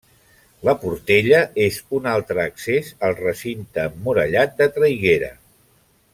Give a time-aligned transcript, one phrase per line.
[0.67, 5.31] La Portella és un altre accés al recinte emmurallat de Traiguera.